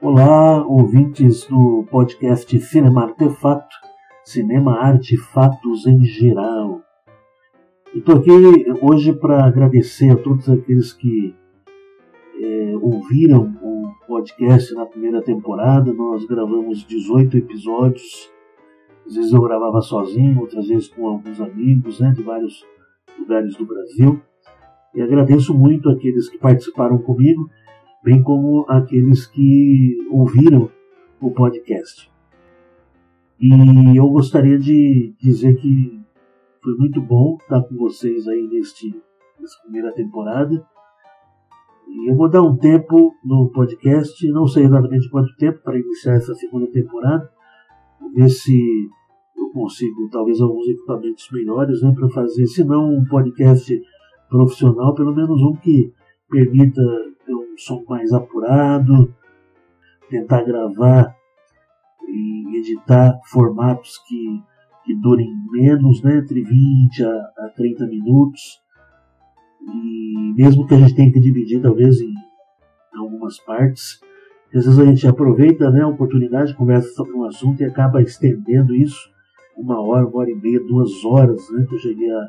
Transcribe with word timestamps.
Olá, 0.00 0.64
ouvintes 0.64 1.44
do 1.46 1.84
podcast 1.90 2.56
Cinema 2.60 3.02
Artefato, 3.02 3.74
Cinema 4.24 4.78
Arte 4.78 5.16
Fatos 5.16 5.88
em 5.88 6.04
geral. 6.04 6.80
Estou 7.92 8.14
aqui 8.14 8.30
hoje 8.80 9.12
para 9.12 9.44
agradecer 9.44 10.10
a 10.10 10.16
todos 10.16 10.48
aqueles 10.48 10.92
que 10.92 11.34
é, 12.40 12.76
ouviram 12.80 13.52
o 13.60 13.92
podcast 14.06 14.72
na 14.72 14.86
primeira 14.86 15.20
temporada. 15.20 15.92
Nós 15.92 16.24
gravamos 16.26 16.86
18 16.86 17.36
episódios. 17.36 18.30
Às 19.04 19.16
vezes 19.16 19.32
eu 19.32 19.42
gravava 19.42 19.80
sozinho, 19.80 20.38
outras 20.40 20.68
vezes 20.68 20.86
com 20.86 21.08
alguns 21.08 21.40
amigos 21.40 21.98
né, 21.98 22.12
de 22.12 22.22
vários 22.22 22.64
lugares 23.18 23.56
do 23.56 23.66
Brasil. 23.66 24.20
E 24.94 25.02
agradeço 25.02 25.52
muito 25.52 25.88
aqueles 25.88 26.28
que 26.28 26.38
participaram 26.38 26.98
comigo, 26.98 27.50
bem 28.08 28.22
como 28.22 28.64
aqueles 28.70 29.26
que 29.26 29.98
ouviram 30.10 30.70
o 31.20 31.30
podcast. 31.30 32.10
E 33.38 33.50
eu 33.94 34.08
gostaria 34.08 34.58
de 34.58 35.14
dizer 35.20 35.56
que 35.56 36.00
foi 36.62 36.74
muito 36.78 37.02
bom 37.02 37.36
estar 37.38 37.60
com 37.64 37.76
vocês 37.76 38.26
aí 38.26 38.48
neste, 38.50 38.98
primeira 39.62 39.92
temporada. 39.92 40.66
E 41.86 42.10
eu 42.10 42.16
vou 42.16 42.30
dar 42.30 42.42
um 42.42 42.56
tempo 42.56 43.14
no 43.22 43.50
podcast, 43.50 44.26
não 44.30 44.46
sei 44.46 44.64
exatamente 44.64 45.10
quanto 45.10 45.36
tempo 45.36 45.58
para 45.62 45.78
iniciar 45.78 46.14
essa 46.14 46.34
segunda 46.34 46.66
temporada. 46.68 47.30
Vou 48.00 48.10
ver 48.14 48.30
se 48.30 48.58
eu 49.36 49.50
consigo 49.50 50.08
talvez 50.10 50.40
alguns 50.40 50.66
equipamentos 50.66 51.28
melhores 51.30 51.82
né, 51.82 51.92
para 51.94 52.08
fazer, 52.08 52.46
se 52.46 52.64
não 52.64 52.90
um 52.90 53.04
podcast 53.04 53.78
profissional, 54.30 54.94
pelo 54.94 55.14
menos 55.14 55.42
um 55.42 55.56
que 55.56 55.92
permita 56.30 56.80
som 57.58 57.84
mais 57.88 58.12
apurado, 58.12 59.14
tentar 60.08 60.42
gravar 60.42 61.14
e 62.06 62.58
editar 62.58 63.18
formatos 63.26 63.98
que, 64.06 64.42
que 64.84 64.94
durem 64.94 65.28
menos, 65.52 66.02
né, 66.02 66.18
entre 66.18 66.42
20 66.42 67.04
a, 67.04 67.10
a 67.38 67.52
30 67.54 67.86
minutos. 67.86 68.62
E 69.60 70.32
mesmo 70.34 70.66
que 70.66 70.74
a 70.74 70.78
gente 70.78 70.94
tenha 70.94 71.12
que 71.12 71.20
dividir 71.20 71.60
talvez 71.60 72.00
em, 72.00 72.14
algumas 72.96 73.38
partes, 73.40 74.00
às 74.54 74.64
vezes 74.64 74.78
a 74.78 74.84
gente 74.84 75.06
aproveita 75.06 75.70
né, 75.70 75.82
a 75.82 75.88
oportunidade, 75.88 76.54
conversa 76.54 76.88
sobre 76.94 77.12
um 77.12 77.24
assunto 77.24 77.60
e 77.60 77.66
acaba 77.66 78.00
estendendo 78.00 78.74
isso 78.74 79.10
uma 79.56 79.80
hora, 79.80 80.06
uma 80.06 80.20
hora 80.20 80.30
e 80.30 80.34
meia, 80.36 80.60
duas 80.60 81.04
horas, 81.04 81.50
né, 81.50 81.66
que 81.68 81.74
eu 81.74 81.78
cheguei 81.78 82.10
a 82.10 82.28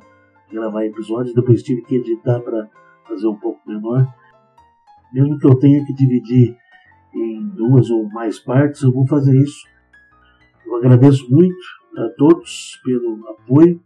gravar 0.52 0.86
episódios, 0.86 1.36
depois 1.36 1.62
tive 1.62 1.84
que 1.84 1.96
editar 1.96 2.40
para 2.40 2.68
fazer 3.08 3.28
um 3.28 3.36
pouco 3.36 3.60
menor. 3.68 4.08
Mesmo 5.14 5.38
que 5.38 5.48
eu 5.48 5.56
tenha 5.56 5.86
que 5.86 5.94
dividir 5.94 6.56
em 7.14 7.48
duas 7.50 7.90
ou 7.90 8.08
mais 8.10 8.40
partes, 8.40 8.82
eu 8.84 8.92
vou 8.92 9.08
fazer 9.08 9.36
isso. 9.36 9.68
Eu 10.66 10.76
agradeço 10.76 11.30
muito 11.30 11.58
a 11.98 12.10
todos 12.18 12.80
pelo 12.84 13.28
apoio. 13.30 13.82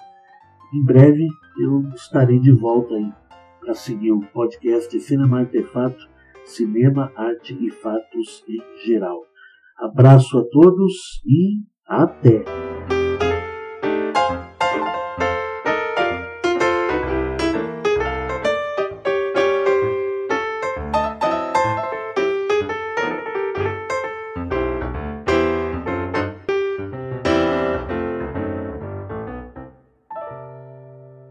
Em 0.73 0.83
breve 0.83 1.27
eu 1.59 1.83
estarei 1.95 2.39
de 2.39 2.52
volta 2.52 2.93
aí 2.95 3.11
para 3.59 3.73
seguir 3.73 4.11
o 4.11 4.19
podcast 4.19 4.99
Cinema 4.99 5.39
Artefato, 5.39 6.09
Cinema, 6.45 7.11
Arte 7.15 7.58
e 7.59 7.71
Fatos 7.71 8.43
em 8.49 8.85
geral. 8.85 9.21
Abraço 9.77 10.37
a 10.37 10.43
todos 10.43 11.21
e 11.25 11.61
até! 11.87 12.72